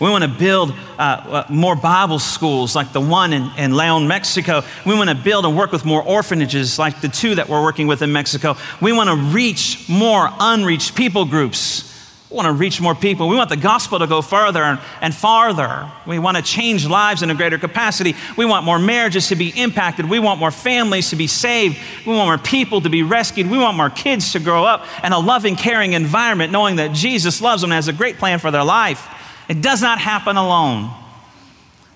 [0.00, 4.06] We want to build uh, uh, more Bible schools like the one in, in Leon,
[4.06, 4.62] Mexico.
[4.86, 7.86] We want to build and work with more orphanages like the two that we're working
[7.86, 8.56] with in Mexico.
[8.80, 11.87] We want to reach more unreached people groups
[12.30, 13.26] we want to reach more people.
[13.28, 15.90] We want the gospel to go further and farther.
[16.06, 18.16] We want to change lives in a greater capacity.
[18.36, 20.10] We want more marriages to be impacted.
[20.10, 21.78] We want more families to be saved.
[22.06, 23.50] We want more people to be rescued.
[23.50, 27.40] We want more kids to grow up in a loving, caring environment, knowing that Jesus
[27.40, 29.08] loves them and has a great plan for their life.
[29.48, 30.90] It does not happen alone.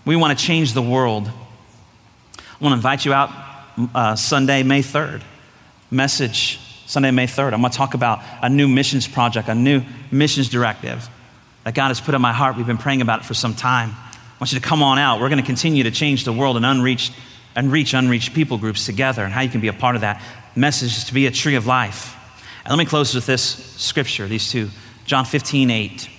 [0.07, 1.29] We want to change the world.
[1.29, 3.31] I want to invite you out
[3.95, 5.23] uh, Sunday, May 3rd.
[5.91, 6.59] Message
[6.93, 7.55] Sunday, May 3rd.
[7.55, 11.09] I'm going to talk about a new missions project, a new missions directive
[11.65, 12.59] that God has put in my heart.
[12.59, 13.93] We've been praying about it for some time.
[13.97, 15.19] I want you to come on out.
[15.19, 17.15] We're going to continue to change the world and unreached
[17.57, 20.23] and reach unreached people groups together and how you can be a part of that
[20.55, 22.15] message is to be a tree of life.
[22.63, 24.69] And let me close with this scripture, these two.
[25.07, 26.11] John 15, 8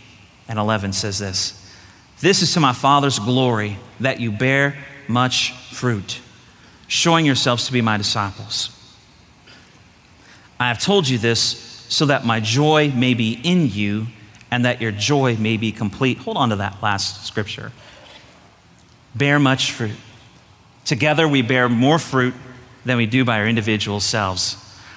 [0.47, 1.71] and 11 says this
[2.19, 4.75] This is to my Father's glory that you bear
[5.07, 6.19] much fruit,
[6.87, 8.71] showing yourselves to be my disciples.
[10.63, 11.41] I have told you this
[11.89, 14.07] so that my joy may be in you
[14.49, 16.19] and that your joy may be complete.
[16.19, 17.73] Hold on to that last scripture.
[19.13, 19.97] Bear much fruit.
[20.85, 22.33] Together we bear more fruit
[22.85, 24.55] than we do by our individual selves.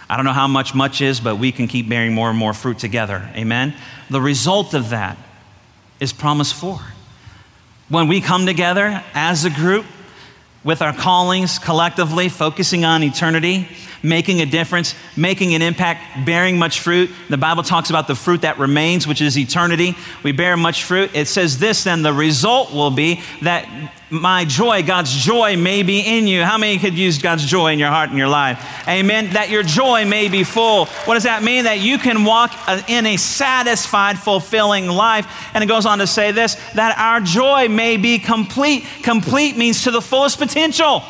[0.08, 2.54] I don't know how much much is, but we can keep bearing more and more
[2.54, 3.28] fruit together.
[3.34, 3.74] Amen?
[4.08, 5.18] The result of that
[5.98, 6.78] is promise four.
[7.88, 9.86] When we come together as a group
[10.66, 13.68] with our callings collectively, focusing on eternity,
[14.02, 17.08] making a difference, making an impact, bearing much fruit.
[17.30, 19.94] The Bible talks about the fruit that remains, which is eternity.
[20.24, 21.12] We bear much fruit.
[21.14, 23.64] It says this then the result will be that
[24.08, 26.44] my joy, God's joy may be in you.
[26.44, 28.64] How many could use God's joy in your heart and your life?
[28.86, 29.32] Amen.
[29.32, 30.86] That your joy may be full.
[30.86, 31.64] What does that mean?
[31.64, 32.52] That you can walk
[32.88, 35.26] in a satisfied, fulfilling life.
[35.54, 38.84] And it goes on to say this that our joy may be complete.
[39.02, 41.02] Complete means to the fullest potential.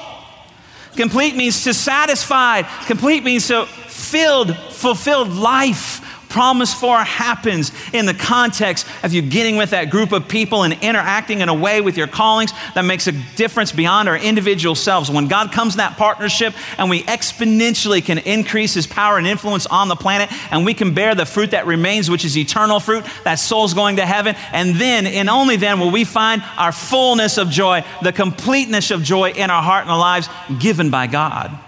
[0.97, 2.67] Complete means to satisfied.
[2.87, 6.03] Complete means to filled, fulfilled life
[6.37, 10.75] promise four happens in the context of you getting with that group of people and
[10.83, 15.11] interacting in a way with your callings that makes a difference beyond our individual selves.
[15.11, 19.65] When God comes in that partnership and we exponentially can increase his power and influence
[19.65, 23.07] on the planet and we can bear the fruit that remains, which is eternal fruit,
[23.25, 24.37] that soul's going to heaven.
[24.53, 29.03] And then, and only then, will we find our fullness of joy, the completeness of
[29.03, 31.59] joy in our heart and our lives given by God.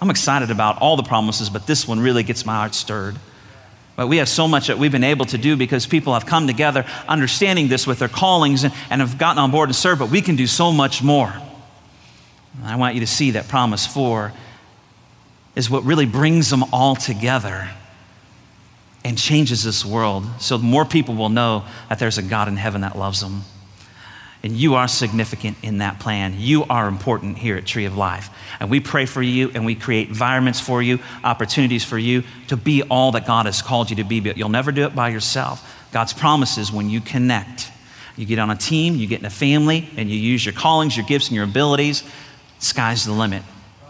[0.00, 3.16] I'm excited about all the promises, but this one really gets my heart stirred.
[3.96, 6.46] But we have so much that we've been able to do because people have come
[6.46, 10.10] together understanding this with their callings and, and have gotten on board and served, but
[10.10, 11.34] we can do so much more.
[12.58, 14.34] And I want you to see that promise four
[15.54, 17.70] is what really brings them all together
[19.02, 22.82] and changes this world so more people will know that there's a God in heaven
[22.82, 23.42] that loves them.
[24.46, 26.36] And you are significant in that plan.
[26.38, 28.30] You are important here at Tree of Life.
[28.60, 32.56] And we pray for you and we create environments for you, opportunities for you to
[32.56, 34.20] be all that God has called you to be.
[34.20, 35.84] But you'll never do it by yourself.
[35.90, 37.72] God's promises when you connect
[38.16, 40.96] You get on a team, you get in a family, and you use your callings,
[40.96, 42.02] your gifts, and your abilities.
[42.58, 43.42] Sky's the limit.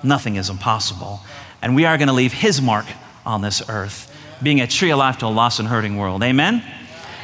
[0.02, 1.20] Nothing is impossible.
[1.62, 2.86] And we are going to leave His mark
[3.24, 6.22] on this earth, being a tree of life to a lost and hurting world.
[6.22, 6.62] Amen?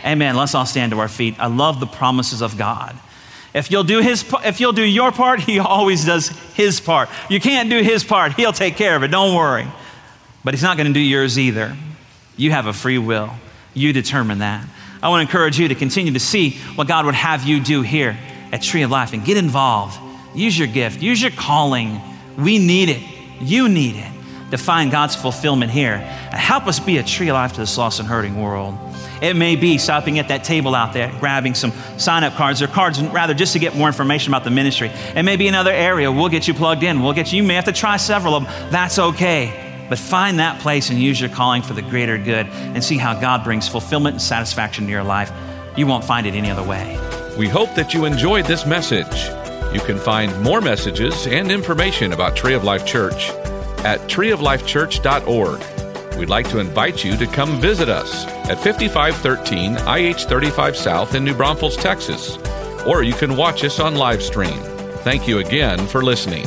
[0.04, 0.36] Amen.
[0.36, 1.34] Let's all stand to our feet.
[1.38, 2.96] I love the promises of God.
[3.54, 7.08] If you'll do his if you'll do your part, he always does his part.
[7.28, 8.32] You can't do his part.
[8.34, 9.08] He'll take care of it.
[9.08, 9.66] Don't worry.
[10.44, 11.76] But he's not going to do yours either.
[12.36, 13.30] You have a free will.
[13.74, 14.66] You determine that.
[15.02, 17.82] I want to encourage you to continue to see what God would have you do
[17.82, 18.16] here
[18.52, 19.98] at Tree of Life and get involved.
[20.34, 22.00] Use your gift, use your calling.
[22.38, 23.02] We need it.
[23.40, 24.10] You need it
[24.52, 25.94] to find God's fulfillment here.
[25.94, 28.78] And help us be a tree of life to this lost and hurting world.
[29.22, 32.66] It may be stopping at that table out there, grabbing some sign up cards or
[32.66, 34.90] cards, rather, just to get more information about the ministry.
[35.14, 36.10] It may be another area.
[36.10, 37.02] We'll get you plugged in.
[37.02, 38.52] We'll get you, you may have to try several of them.
[38.72, 39.86] That's okay.
[39.88, 43.14] But find that place and use your calling for the greater good and see how
[43.18, 45.30] God brings fulfillment and satisfaction to your life.
[45.76, 46.98] You won't find it any other way.
[47.38, 49.28] We hope that you enjoyed this message.
[49.72, 53.30] You can find more messages and information about Tree of Life Church
[53.84, 56.18] at treeoflifechurch.org.
[56.18, 61.24] We'd like to invite you to come visit us at 5513 IH 35 South in
[61.24, 62.38] New Braunfels, Texas,
[62.86, 64.58] or you can watch us on live stream.
[65.04, 66.46] Thank you again for listening.